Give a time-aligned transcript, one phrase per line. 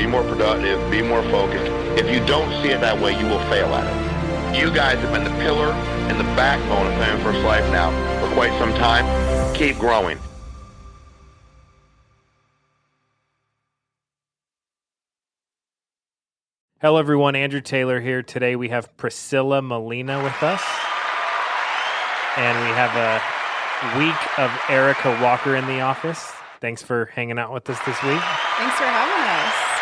[0.00, 0.90] Be more productive.
[0.90, 1.70] Be more focused.
[2.00, 4.58] If you don't see it that way, you will fail at it.
[4.58, 5.72] You guys have been the pillar
[6.08, 9.04] and the backbone of Family First Life now for quite some time.
[9.54, 10.18] Keep growing.
[16.80, 17.36] Hello, everyone.
[17.36, 18.22] Andrew Taylor here.
[18.22, 20.62] Today we have Priscilla Molina with us.
[22.38, 26.32] And we have a week of Erica Walker in the office.
[26.62, 28.22] Thanks for hanging out with us this week.
[28.56, 29.79] Thanks for having us.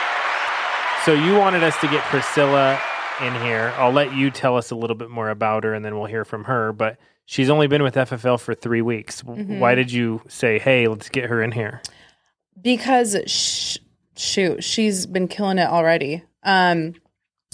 [1.04, 2.80] So, you wanted us to get Priscilla
[3.20, 3.72] in here.
[3.76, 6.24] I'll let you tell us a little bit more about her and then we'll hear
[6.24, 6.72] from her.
[6.72, 9.22] But she's only been with FFL for three weeks.
[9.22, 9.58] Mm-hmm.
[9.58, 11.82] Why did you say, hey, let's get her in here?
[12.60, 13.78] Because sh-
[14.16, 16.24] shoot, she's been killing it already.
[16.42, 16.94] Um,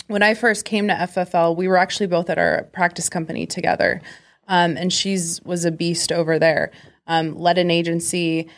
[0.07, 4.03] when I first came to FFL, we were actually both at our practice company together,
[4.49, 6.71] um, and she's was a beast over there.
[7.07, 8.49] Um, led an agency,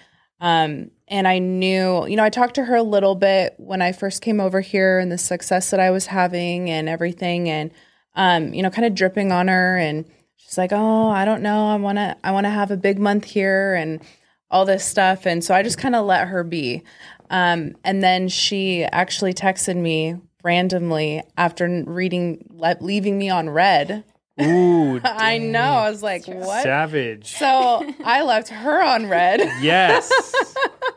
[0.41, 3.93] um, and I knew, you know, I talked to her a little bit when I
[3.93, 7.71] first came over here and the success that I was having and everything, and
[8.15, 10.05] um, you know, kind of dripping on her, and
[10.37, 12.99] she's like, "Oh, I don't know, I want to, I want to have a big
[12.99, 14.01] month here," and
[14.51, 16.83] all this stuff, and so I just kind of let her be.
[17.31, 24.05] Um, and then she actually texted me randomly after reading, le- leaving me on read.
[24.41, 25.61] Ooh, I know.
[25.61, 26.63] I was like, what?
[26.63, 27.33] savage.
[27.33, 30.11] So I left her on read yes.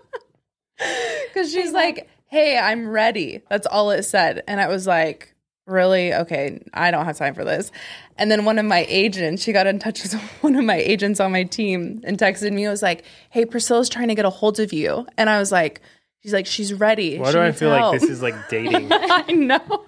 [1.27, 3.41] because she's like, hey, I'm ready.
[3.49, 4.43] That's all it said.
[4.47, 5.33] And I was like,
[5.65, 6.13] really?
[6.13, 7.71] Okay, I don't have time for this.
[8.17, 11.19] And then one of my agents, she got in touch with one of my agents
[11.19, 12.65] on my team and texted me.
[12.67, 15.05] I was like, hey, Priscilla's trying to get a hold of you.
[15.17, 15.81] And I was like,
[16.21, 17.17] she's like, she's ready.
[17.17, 18.89] Why She do I feel help." like this is like dating?
[18.91, 19.85] I know.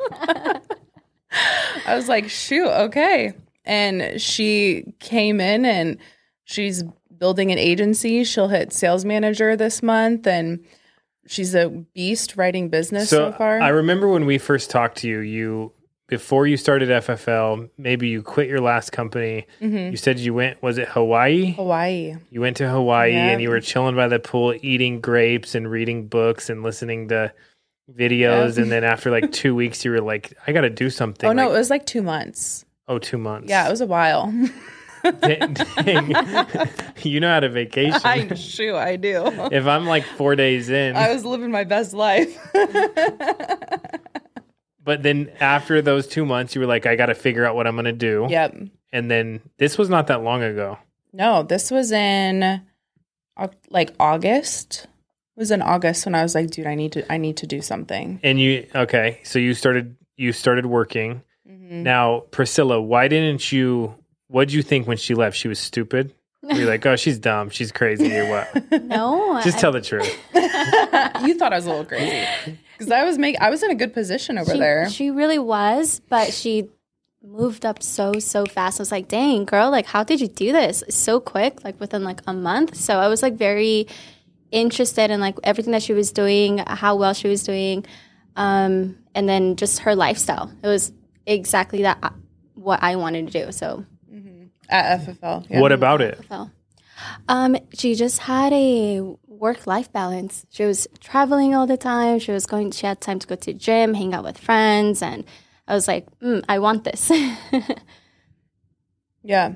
[1.85, 3.33] I was like, shoot, okay.
[3.65, 5.97] And she came in and
[6.43, 6.83] she's
[7.17, 8.23] building an agency.
[8.23, 10.65] She'll hit sales manager this month and
[11.27, 13.61] she's a beast writing business so, far.
[13.61, 15.71] I remember when we first talked to you, you
[16.07, 19.47] before you started FFL, maybe you quit your last company.
[19.61, 19.91] Mm-hmm.
[19.91, 21.53] You said you went was it Hawaii?
[21.53, 22.15] Hawaii.
[22.29, 23.29] You went to Hawaii Yeah.
[23.29, 27.31] and you were chilling by the pool eating grapes and reading books and listening to
[27.93, 28.63] videos Yeah.
[28.63, 31.29] and then after like 2 weeks you were like I got to do something.
[31.29, 32.65] Oh no, it was like two months.
[32.87, 33.47] Oh, two months.
[33.49, 34.33] Yeah, it was a while.
[35.03, 35.57] Dang.
[37.03, 38.01] you know how to vacation.
[38.03, 39.23] I shoot, I do.
[39.51, 40.95] if I'm like 4 days in.
[40.95, 42.37] I was living my best life.
[44.83, 47.67] but then after those 2 months you were like I got to figure out what
[47.67, 48.27] I'm going to do.
[48.29, 48.55] yep.
[48.93, 50.77] And then this was not that long ago.
[51.13, 52.61] No, this was in
[53.69, 54.87] like August.
[55.35, 57.47] It was in August when I was like, dude, I need to I need to
[57.47, 58.19] do something.
[58.23, 61.23] And you okay, so you started you started working.
[61.49, 61.83] Mm-hmm.
[61.83, 63.95] Now, Priscilla, why didn't you
[64.31, 65.35] what did you think when she left?
[65.37, 66.13] She was stupid?
[66.41, 68.71] Were you like, oh, she's dumb, she's crazy, or what?
[68.83, 70.09] No, Just I- tell the truth.
[70.33, 72.25] you thought I was a little crazy
[72.77, 74.89] because I was make I was in a good position over she, there.
[74.89, 76.69] She really was, but she
[77.23, 78.79] moved up so so fast.
[78.79, 79.69] I was like, "Dang, girl!
[79.69, 81.63] Like, how did you do this so quick?
[81.63, 83.87] Like within like a month?" So I was like very
[84.51, 87.85] interested in like everything that she was doing, how well she was doing,
[88.35, 90.51] um, and then just her lifestyle.
[90.63, 90.91] It was
[91.27, 92.09] exactly that uh,
[92.55, 93.51] what I wanted to do.
[93.51, 93.85] So
[94.71, 95.45] at FFL.
[95.49, 95.59] Yeah.
[95.61, 96.19] What about it?
[96.29, 96.49] So,
[97.27, 100.45] um, she just had a work life balance.
[100.49, 102.19] She was traveling all the time.
[102.19, 102.71] She was going.
[102.71, 105.25] She had time to go to gym, hang out with friends, and
[105.67, 107.11] I was like, mm, I want this.
[109.23, 109.53] Yeah.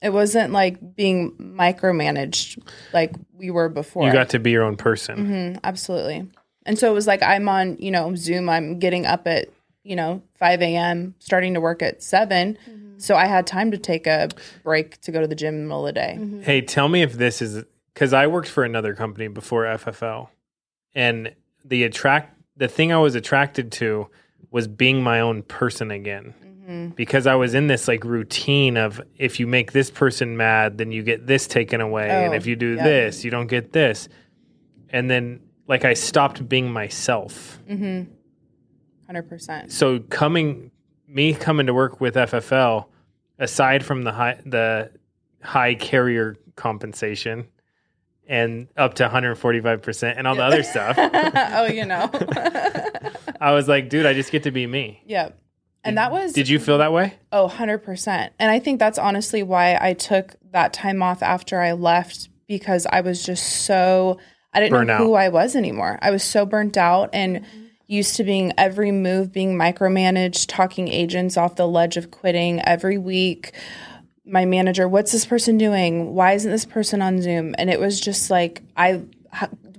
[0.00, 2.62] It wasn't like being micromanaged
[2.92, 4.06] like we were before.
[4.06, 5.26] You got to be your own person.
[5.26, 6.28] Mhm, absolutely.
[6.64, 8.48] And so it was like I'm on, you know, Zoom.
[8.48, 9.48] I'm getting up at,
[9.82, 12.58] you know, 5 a.m., starting to work at 7.
[12.98, 14.28] So I had time to take a
[14.62, 16.16] break to go to the gym in the middle of the day.
[16.20, 16.40] Mm-hmm.
[16.42, 17.64] Hey, tell me if this is
[17.94, 20.28] because I worked for another company before FFL,
[20.94, 21.34] and
[21.64, 24.08] the attract the thing I was attracted to
[24.50, 26.34] was being my own person again.
[26.44, 26.88] Mm-hmm.
[26.90, 30.92] Because I was in this like routine of if you make this person mad, then
[30.92, 32.84] you get this taken away, and Oh, if you do yeah.
[32.84, 34.08] this, you don't get this.
[34.90, 37.58] And then like I stopped being myself.
[37.70, 38.12] Mm-hmm.
[39.10, 39.70] 100%.
[39.72, 40.70] so coming
[41.08, 42.86] me coming to work with FFL
[43.38, 44.90] aside from the high the
[45.42, 47.48] high carrier compensation
[48.26, 50.96] and up to 145% and all the other stuff.
[50.98, 52.10] oh, you know.
[53.40, 55.02] I was like, dude, I just get to be me.
[55.06, 55.38] yep.
[55.84, 57.14] And that was Did you feel that way?
[57.32, 58.30] Oh, 100%.
[58.38, 62.86] And I think that's honestly why I took that time off after I left because
[62.90, 64.18] I was just so,
[64.52, 65.00] I didn't Burnt know out.
[65.00, 65.98] who I was anymore.
[66.02, 67.66] I was so burnt out and mm-hmm.
[67.88, 72.98] Used to being every move being micromanaged, talking agents off the ledge of quitting every
[72.98, 73.52] week.
[74.24, 76.14] My manager, what's this person doing?
[76.14, 77.54] Why isn't this person on Zoom?
[77.58, 79.02] And it was just like, I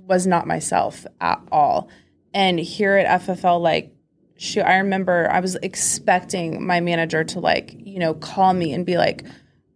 [0.06, 1.88] was not myself at all.
[2.34, 3.94] And here at FFL, like,
[4.36, 8.86] shoot, I remember I was expecting my manager to like, you know, call me and
[8.86, 9.24] be like,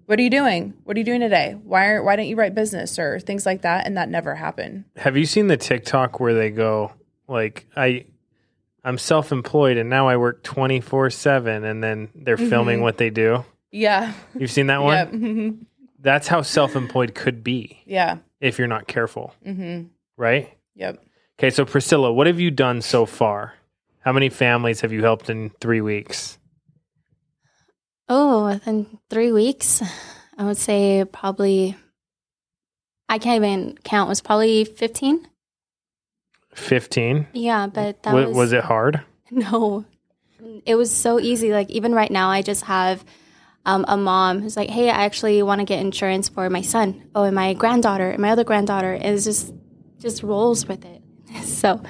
[0.06, 0.74] "What are you doing?
[0.84, 1.56] What are you doing today?
[1.62, 4.84] Why are, why don't you write business or things like that?" And that never happened.
[4.96, 6.92] Have you seen the TikTok where they go
[7.28, 8.06] like I
[8.84, 13.44] I'm self-employed and now I work 24/7 and then they're filming what they do?
[13.70, 14.12] Yeah.
[14.38, 14.94] You've seen that one?
[14.96, 15.10] Yep.
[15.12, 15.66] Mhm.
[16.00, 18.18] That's how self-employed could be Yeah.
[18.40, 19.88] if you're not careful, Mhm.
[20.18, 20.50] right?
[20.76, 21.02] Yep.
[21.38, 23.54] Okay, so Priscilla, what have you done so far?
[24.00, 26.38] How many families have you helped in 3 weeks?
[28.08, 29.82] Oh, within three weeks,
[30.36, 31.74] I would say probably,
[33.08, 35.26] I can't even count, it was probably 15.
[36.54, 37.26] 15?
[37.32, 39.00] Yeah, but that Wa- was, was it hard?
[39.30, 39.84] No,
[40.64, 41.50] it was so easy.
[41.52, 43.04] Like even right now, I just have
[43.64, 47.02] um, a mom who's like, "Hey, I actually want to get insurance for my son,
[47.14, 49.52] oh, and my granddaughter, and my other granddaughter." And it's just
[49.98, 51.02] just rolls with it.
[51.42, 51.80] So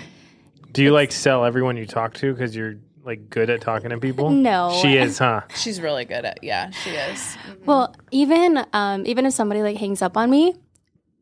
[0.72, 3.99] Do you like sell everyone you talk to cuz you're like good at talking to
[3.99, 4.31] people?
[4.50, 4.78] No.
[4.81, 5.43] She is, huh?
[5.55, 6.38] She's really good at.
[6.43, 7.19] Yeah, she is.
[7.19, 7.66] Mhm.
[7.66, 10.55] well, even um, even if somebody like hangs up on me,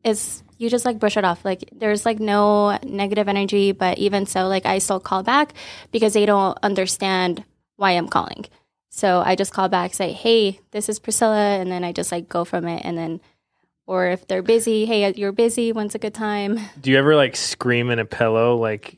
[0.05, 1.43] it's you just like brush it off.
[1.43, 5.53] Like there's like no negative energy, but even so, like I still call back
[5.91, 7.43] because they don't understand
[7.75, 8.45] why I'm calling.
[8.89, 12.29] So I just call back, say, "Hey, this is Priscilla," and then I just like
[12.29, 13.21] go from it, and then.
[13.85, 15.73] Or if they're busy, hey, uh, you're busy.
[15.73, 16.57] When's a good time?
[16.79, 18.95] Do you ever like scream in a pillow like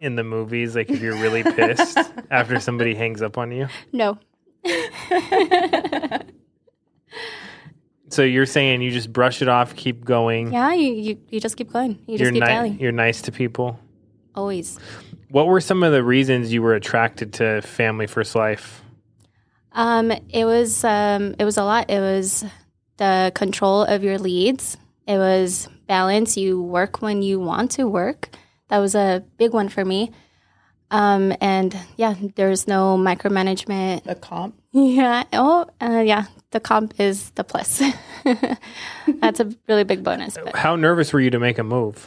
[0.00, 1.98] in the movies like if you're really pissed
[2.30, 3.68] after somebody hangs up on you?
[3.92, 4.18] No.
[8.14, 10.52] So you're saying you just brush it off, keep going.
[10.52, 11.98] yeah, you, you, you just keep going.
[12.06, 12.78] You you're just keep ni- dialing.
[12.78, 13.78] you're nice to people.
[14.36, 14.78] Always.
[15.30, 18.82] What were some of the reasons you were attracted to Family First Life?
[19.72, 21.90] Um, it was um, it was a lot.
[21.90, 22.44] It was
[22.98, 24.76] the control of your leads.
[25.08, 26.36] It was balance.
[26.36, 28.28] You work when you want to work.
[28.68, 30.12] That was a big one for me.
[30.92, 34.04] Um, and yeah, there's no micromanagement.
[34.04, 34.54] The comp.
[34.74, 35.22] Yeah.
[35.32, 36.24] Oh, uh, yeah.
[36.50, 37.80] The comp is the plus.
[39.20, 40.36] That's a really big bonus.
[40.36, 42.06] But How nervous were you to make a move?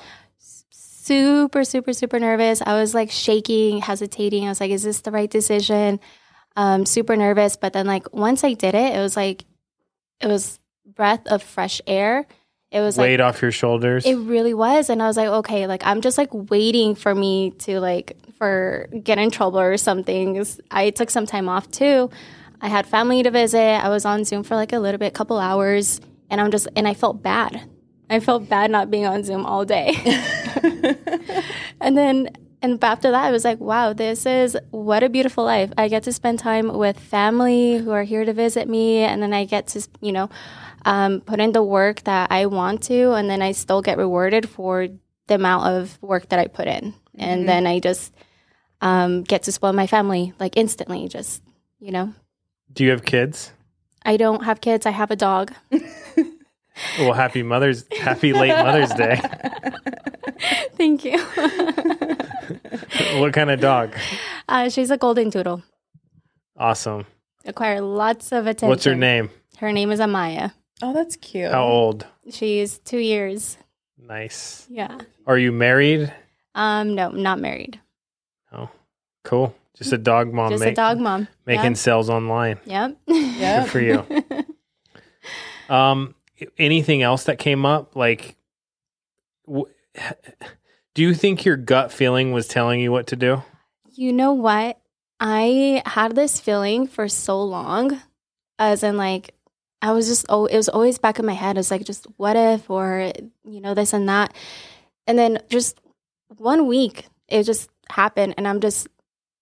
[1.07, 2.61] super, super, super nervous.
[2.65, 4.45] I was like shaking, hesitating.
[4.45, 6.01] I was like, is this the right decision?
[6.57, 7.55] Um, super nervous.
[7.55, 9.45] But then, like, once I did it, it was like,
[10.19, 12.25] it was breath of fresh air.
[12.71, 14.05] It was like, Weight off your shoulders.
[14.05, 14.89] it really was.
[14.89, 18.89] And I was like, okay, like, I'm just like waiting for me to like, for
[19.01, 20.45] get in trouble or something.
[20.69, 22.09] I took some time off too.
[22.61, 23.59] I had family to visit.
[23.59, 26.01] I was on Zoom for like a little bit, couple hours.
[26.29, 27.69] And I'm just, and I felt bad.
[28.09, 29.93] I felt bad not being on Zoom all day.
[31.81, 32.29] and then
[32.61, 35.71] and after that, I was like, wow, this is what a beautiful life.
[35.77, 39.31] I get to spend time with family who are here to visit me, and then
[39.31, 40.29] I get to, you know,
[40.83, 44.49] um, put in the work that I want to, and then I still get rewarded
[44.49, 44.87] for
[45.27, 46.93] the amount of work that I put in.
[47.19, 48.13] And then I just
[48.81, 51.43] um, get to spoil my family like instantly, just,
[51.79, 52.13] you know.
[52.73, 53.51] Do you have kids?
[54.05, 55.53] I don't have kids, I have a dog.
[56.99, 59.19] Well, happy Mother's happy late Mother's Day.
[60.77, 61.17] Thank you.
[63.19, 63.95] what kind of dog?
[64.47, 65.63] uh, she's a golden doodle.
[66.57, 67.05] Awesome.
[67.45, 68.69] Acquire lots of attention.
[68.69, 69.29] What's her name?
[69.57, 70.53] Her name is Amaya.
[70.81, 71.51] Oh, that's cute.
[71.51, 72.05] How old?
[72.29, 73.57] She's two years.
[73.97, 74.67] Nice.
[74.69, 74.99] Yeah.
[75.25, 76.13] Are you married?
[76.53, 77.79] Um, no, not married.
[78.51, 78.69] Oh,
[79.23, 79.55] cool.
[79.77, 81.27] Just a dog mom Just make- a dog mom.
[81.45, 82.59] making sales online.
[82.65, 82.97] Yep.
[83.07, 83.61] Yeah.
[83.63, 84.05] Good for you.
[85.69, 86.15] Um,
[86.57, 87.95] anything else that came up?
[87.95, 88.37] Like,
[89.45, 89.65] w-
[90.93, 93.43] do you think your gut feeling was telling you what to do?
[93.91, 94.79] You know what?
[95.19, 97.99] I had this feeling for so long,
[98.59, 99.33] as in like
[99.81, 101.57] I was just oh, it was always back in my head.
[101.57, 103.11] It's like just what if or
[103.43, 104.33] you know this and that,
[105.05, 105.81] and then just
[106.37, 108.87] one week it just happened, and I'm just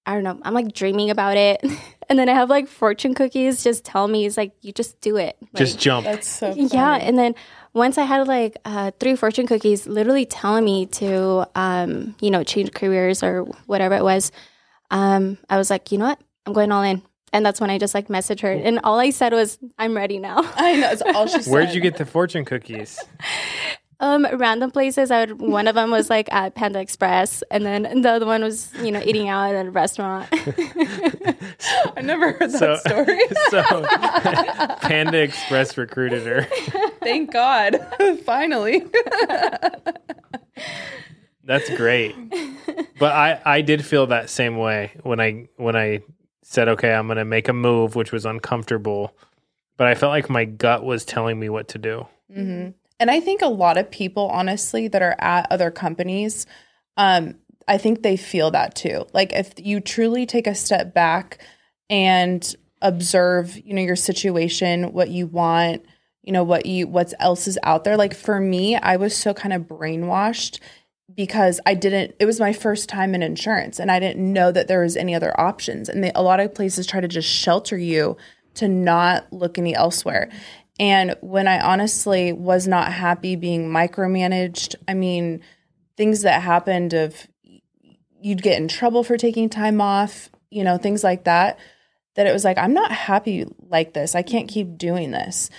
[0.06, 0.40] I don't know.
[0.44, 1.64] I'm like dreaming about it,
[2.10, 5.18] and then I have like fortune cookies just tell me it's like you just do
[5.18, 5.36] it.
[5.56, 6.06] Just jump.
[6.06, 7.36] That's so Yeah, and then
[7.74, 12.44] once I had like uh, three fortune cookies, literally telling me to, um, you know,
[12.44, 14.32] change careers or whatever it was,
[14.92, 17.02] um, I was like, you know what, I'm going all in,
[17.34, 20.20] and that's when I just like messaged her, and all I said was, I'm ready
[20.20, 20.42] now.
[20.56, 20.92] I know.
[20.92, 21.52] It's all she said.
[21.52, 23.00] Where'd you get the fortune cookies?
[24.02, 25.10] Um, random places.
[25.10, 25.40] I would.
[25.40, 28.92] One of them was like at Panda Express, and then the other one was you
[28.92, 30.28] know eating out at a restaurant.
[30.34, 33.20] I never heard that So, story.
[33.50, 36.42] so Panda Express recruited her.
[37.02, 37.80] Thank God.
[38.26, 38.84] Finally.
[41.44, 42.16] That's great.
[43.00, 46.02] But I, I did feel that same way when I when I
[46.42, 49.16] said, okay, I'm gonna make a move, which was uncomfortable.
[49.78, 52.08] But I felt like my gut was telling me what to do.
[52.34, 56.46] hmm And I think a lot of people, honestly, that are at other companies,
[56.98, 57.36] um,
[57.68, 59.06] I think they feel that too.
[59.14, 61.40] Like if you truly take a step back
[61.90, 65.84] and observe, you know, your situation, what you want,
[66.24, 67.98] you know, what you what else is out there.
[67.98, 70.60] Like for me, I was so kind of brainwashed
[71.14, 74.68] because I didn't it was my first time in insurance and I didn't know that
[74.68, 75.90] there was any other options.
[75.90, 78.18] And they, a lot of places try to just shelter you
[78.56, 80.32] to not look any elsewhere.
[80.80, 85.42] And when I honestly was not happy being micromanaged, I mean,
[85.96, 87.28] things that happened of
[88.22, 91.60] you'd get in trouble for taking time off, you know, things like that,
[92.16, 94.16] that it was like, I'm not happy like this.
[94.16, 95.50] I can't keep doing this.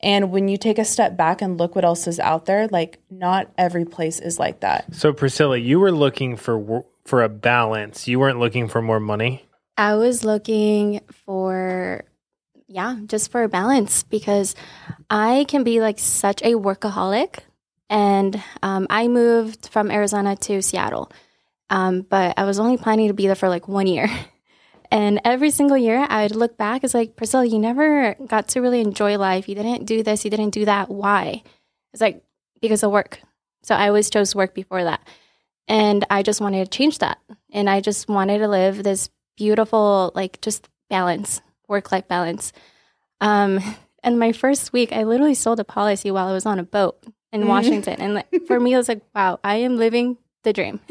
[0.00, 2.98] And when you take a step back and look what else is out there, like
[3.10, 4.94] not every place is like that.
[4.94, 8.08] So Priscilla, you were looking for for a balance.
[8.08, 9.44] You weren't looking for more money.
[9.76, 12.04] I was looking for,
[12.74, 14.56] yeah, just for balance because
[15.08, 17.38] I can be like such a workaholic.
[17.88, 21.12] And um, I moved from Arizona to Seattle,
[21.70, 24.08] um, but I was only planning to be there for like one year.
[24.90, 26.84] And every single year, I'd look back.
[26.84, 29.48] It's like, Priscilla, you never got to really enjoy life.
[29.48, 30.24] You didn't do this.
[30.24, 30.88] You didn't do that.
[30.88, 31.42] Why?
[31.92, 32.22] It's like,
[32.60, 33.18] because of work.
[33.64, 35.00] So I always chose work before that.
[35.66, 37.18] And I just wanted to change that.
[37.50, 42.52] And I just wanted to live this beautiful, like, just balance, work life balance.
[43.20, 43.60] Um,
[44.02, 47.02] and my first week, I literally sold a policy while I was on a boat
[47.32, 47.46] in Mhm.
[47.48, 48.00] Washington.
[48.00, 50.80] And like, for me, it was like, wow, I am living the dream.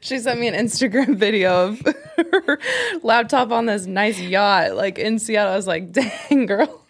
[0.00, 1.80] She sent me an Instagram video of
[2.16, 2.58] her
[3.04, 5.52] laptop on this nice yacht, like in Seattle.
[5.52, 6.82] I was like, dang, girl.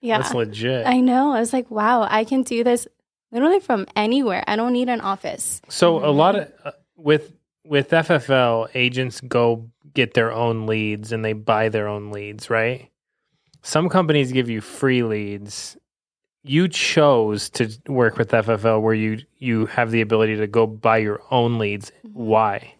[0.00, 0.18] yeah.
[0.18, 0.86] That's legit.
[0.88, 1.30] I know.
[1.32, 2.88] I was like, wow, I can do this
[3.30, 4.42] literally from anywhere.
[4.48, 5.62] I don't need an office.
[5.68, 7.32] So a lot of uh, with
[7.64, 12.90] with FFL agents go get their own leads and they buy their own leads, right?
[13.62, 15.76] Some companies give you free leads.
[16.42, 20.98] You chose to work with FFL where you you have the ability to go buy
[20.98, 21.92] your own leads.
[22.02, 22.72] Why?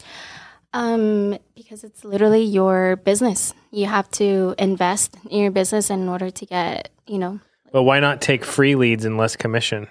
[0.73, 3.53] Um, because it's literally your business.
[3.71, 7.41] You have to invest in your business in order to get, you know,
[7.73, 9.89] But why not take free leads and less commission?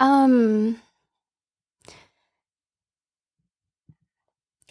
[0.00, 0.80] um,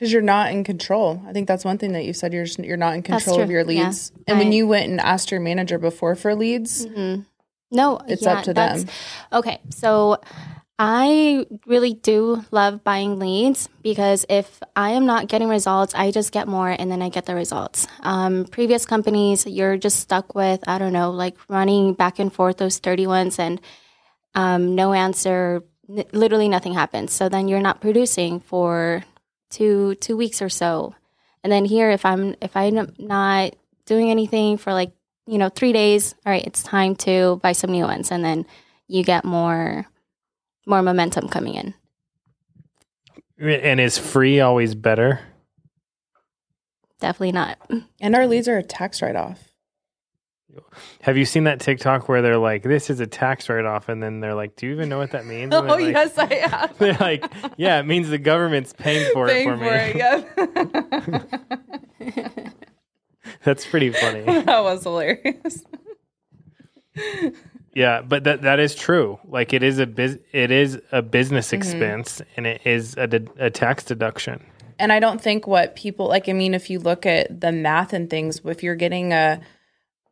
[0.01, 1.21] Because you're not in control.
[1.27, 2.33] I think that's one thing that you said.
[2.33, 3.83] You're just, you're not in control of your Yeah.
[3.83, 4.11] leads.
[4.27, 7.27] And when you went and asked your manager before for leads, mhm.
[7.69, 8.87] no, it's yeah, up to them.
[9.31, 10.17] Okay, so
[10.79, 16.31] I really do love buying leads because if I am not getting results, I just
[16.31, 17.85] get more and then I get the results.
[17.99, 22.57] Um, previous companies, you're just stuck with, I don't know, like running back and forth
[22.57, 23.61] those 30 ones and
[24.33, 27.13] um, no answer, n- literally nothing happens.
[27.13, 29.03] So then you're not producing for
[29.51, 30.95] two two weeks or so.
[31.43, 33.55] And then here, if I'm if I'm not
[33.85, 34.91] doing anything for like
[35.27, 38.45] you know three days, all right, it's time to buy some new ones, and then
[38.87, 39.85] you get more
[40.65, 41.73] more momentum coming in.
[43.39, 45.19] And is free always better?
[46.99, 47.57] Definitely not.
[47.99, 49.50] And our leads are a tax write off.
[51.01, 54.19] Have you seen that TikTok where they're like, "This is a tax write-off," and then
[54.19, 56.77] they're like, "Do you even know what that means?" Oh, like- yes, I have.
[56.77, 57.25] They're like,
[57.57, 61.21] "Yeah, it means the government's paying for Paying it for, for me."
[62.01, 62.53] it, yep.
[63.43, 64.21] That's pretty funny.
[64.21, 65.63] that was hilarious.
[67.73, 69.17] Yeah, but that that is true.
[69.25, 71.55] Like it is a biz- it is a business Mm-hmm.
[71.55, 74.43] expense and it is a, de- a tax deduction.
[74.77, 77.93] And I don't think what people like, I mean, if you look at the math
[77.93, 79.39] and things, if you're getting a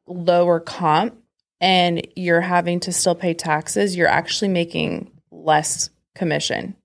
[0.09, 1.15] lower comp
[1.61, 6.75] and you're having to still pay taxes, you're actually making less commission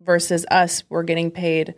[0.00, 1.74] versus us, we're getting paid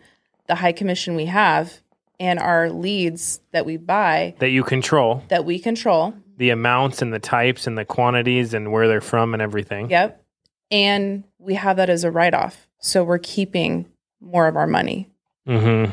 [0.47, 1.73] the high commission we have
[2.19, 6.13] and our leads that we buy That you control that we control.
[6.37, 9.89] the amounts and the types and the quantities and where they're from and everything.
[9.89, 10.23] Yep.
[10.71, 12.67] And we have that as a write off.
[12.79, 13.85] So we're keeping
[14.19, 15.09] more of our money.
[15.47, 15.91] Mm-hmm.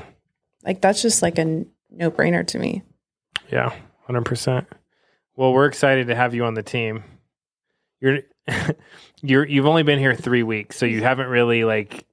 [0.65, 2.83] Like that's just like a no brainer to me.
[3.53, 3.73] Yeah,
[4.07, 4.67] hundred percent.
[5.37, 7.05] Well, we're excited to have you on the team.
[8.01, 8.21] You're
[9.23, 12.07] you're you've only been here three weeks, so you haven't really like.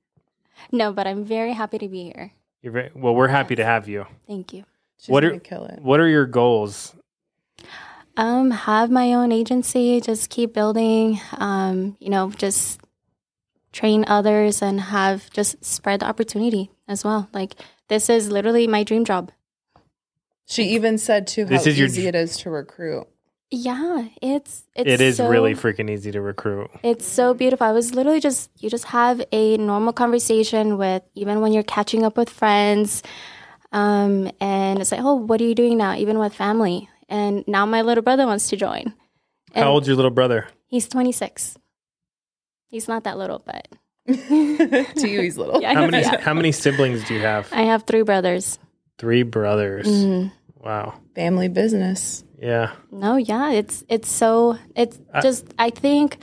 [0.72, 2.32] No, but I'm very happy to be here.
[2.62, 3.14] You're very, well.
[3.16, 4.06] We're happy to have you.
[4.28, 4.64] Thank you.
[4.98, 5.80] She's What are- kill it.
[5.82, 6.96] What are your goals?
[8.18, 12.82] Um, have my own agency, just keep building, um, you know, just
[13.72, 17.30] train others and have just spread the opportunity as well.
[17.34, 17.56] Like
[17.88, 19.32] this is literally my dream job.
[20.52, 23.08] She even said too how This is your easy dr- it is to recruit.
[23.50, 26.70] Yeah, it's it's It is so, really freaking easy to recruit.
[26.84, 27.66] It's so beautiful.
[27.68, 32.04] I was literally just you just have a normal conversation with even when you're catching
[32.04, 33.02] up with friends,
[33.72, 35.96] um, and it's like, oh, what are you doing now?
[35.96, 38.94] Even with family, and now my little brother wants to join.
[39.54, 40.48] And How old's your little brother?
[40.68, 41.58] He's 26.
[42.68, 43.68] He's not that little, but
[44.08, 45.62] to you, he's little.
[45.62, 46.20] yeah, How many yeah.
[46.22, 47.48] how many siblings do you have?
[47.52, 48.60] I have three brothers.
[48.98, 49.88] Three brothers.
[49.88, 50.32] Mhm.
[50.64, 50.94] Wow.
[51.16, 52.24] Family business.
[52.40, 52.72] Yeah.
[52.92, 56.18] No, yeah, it's it's so it's I- just I think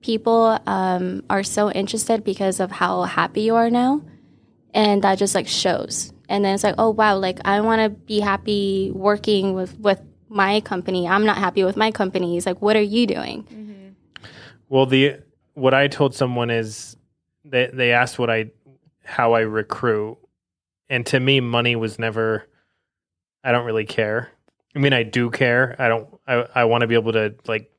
[0.00, 4.02] people um, are so interested because of how happy you are now,
[4.72, 6.12] and that just like shows.
[6.28, 10.00] And then it's like, oh wow, like I want to be happy working with with
[10.28, 11.06] my company.
[11.08, 12.36] I'm not happy with my company.
[12.36, 13.94] It's like, what are you doing?
[14.68, 15.20] Well, the
[15.54, 16.96] what I told someone is
[17.44, 18.50] they they asked what I
[19.04, 20.18] how I recruit,
[20.88, 22.44] and to me, money was never.
[23.44, 24.30] I don't really care.
[24.74, 25.76] I mean, I do care.
[25.78, 26.08] I don't.
[26.26, 27.70] I I want to be able to like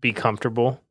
[0.00, 0.82] be comfortable,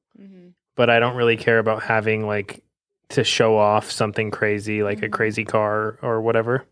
[0.76, 2.64] but I don't really care about having like
[3.10, 5.12] to show off something crazy like a Mhm.
[5.12, 6.66] crazy car or whatever.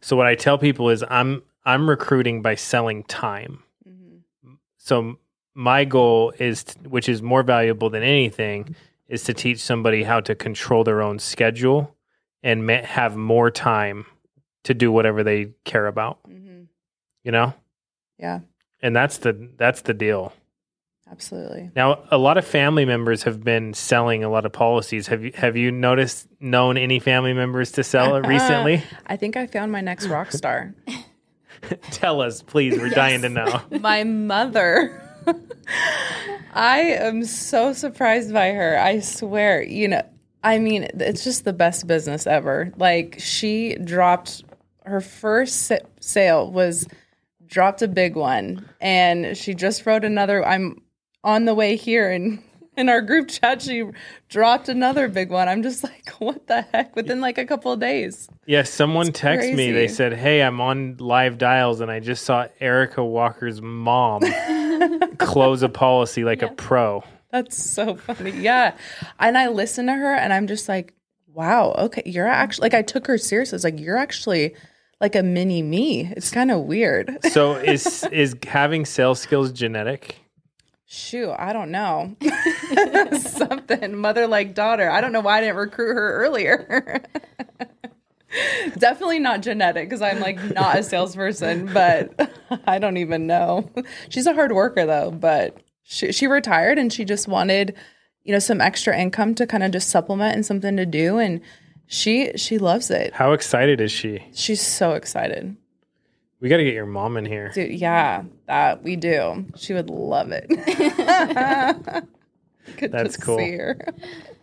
[0.00, 3.62] So what I tell people is I'm I'm recruiting by selling time
[4.78, 5.16] so
[5.54, 8.76] my goal is t- which is more valuable than anything
[9.08, 11.96] is to teach somebody how to control their own schedule
[12.42, 14.06] and ma- have more time
[14.66, 16.62] to do whatever they care about mm-hmm.
[17.22, 17.54] you know
[18.18, 18.40] Yeah,
[18.80, 20.32] and that's the that's the deal
[21.10, 21.70] absolutely.
[21.76, 25.32] now a lot of family members have been selling a lot of policies have you
[25.34, 29.72] have you noticed known any family members to sell it recently I think I found
[29.72, 30.74] my next rock star.
[31.90, 35.02] tell us please we're dying to know my mother.
[36.52, 38.78] I am so surprised by her.
[38.78, 39.62] I swear.
[39.62, 40.02] You know,
[40.42, 42.72] I mean, it's just the best business ever.
[42.76, 44.44] Like, she dropped
[44.86, 46.86] her first sale was
[47.46, 50.46] dropped a big one, and she just wrote another.
[50.46, 50.82] I'm
[51.24, 52.42] on the way here, and
[52.76, 53.84] in our group chat, she
[54.28, 55.48] dropped another big one.
[55.48, 56.94] I'm just like, what the heck?
[56.94, 58.28] Within like a couple of days.
[58.46, 59.72] Yes, someone texted me.
[59.72, 64.22] They said, "Hey, I'm on live dials, and I just saw Erica Walker's mom
[65.18, 68.30] close a policy like a pro." That's so funny.
[68.30, 68.76] Yeah.
[69.18, 70.94] And I listen to her and I'm just like,
[71.26, 73.56] wow, okay, you're actually like I took her seriously.
[73.56, 74.54] It's like you're actually
[75.00, 76.12] like a mini me.
[76.16, 77.18] It's kind of weird.
[77.30, 80.16] So is is having sales skills genetic?
[80.86, 82.16] Shoot, I don't know.
[83.18, 84.88] Something mother like daughter.
[84.88, 87.02] I don't know why I didn't recruit her earlier.
[88.78, 92.30] Definitely not genetic because I'm like not a salesperson, but
[92.66, 93.70] I don't even know.
[94.08, 97.74] She's a hard worker though, but she, she retired and she just wanted,
[98.22, 101.18] you know, some extra income to kind of just supplement and something to do.
[101.18, 101.40] And
[101.86, 103.12] she she loves it.
[103.14, 104.24] How excited is she?
[104.34, 105.56] She's so excited.
[106.40, 107.50] We got to get your mom in here.
[107.54, 109.46] Dude, yeah, that we do.
[109.56, 110.46] She would love it.
[112.76, 113.38] Could That's just cool.
[113.38, 113.78] See her.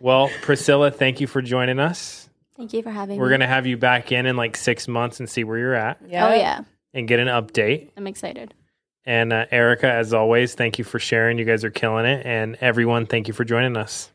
[0.00, 2.28] Well, Priscilla, thank you for joining us.
[2.56, 3.32] Thank you for having We're me.
[3.34, 6.28] gonna have you back in in like six months and see where you're at Yeah.
[6.28, 6.60] Oh yeah,
[6.94, 7.90] and get an update.
[7.96, 8.54] I'm excited.
[9.06, 11.38] And uh, Erica, as always, thank you for sharing.
[11.38, 12.24] You guys are killing it.
[12.24, 14.10] And everyone, thank you for joining us.